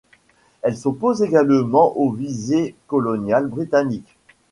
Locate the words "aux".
1.95-2.11